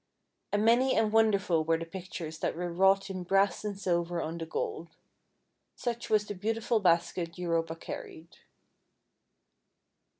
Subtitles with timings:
[0.51, 4.19] And many and won derful were the pictures that were wrought in brass and silver
[4.19, 4.95] on the gold.
[5.75, 8.37] Such was the beautiful basket Europa carried.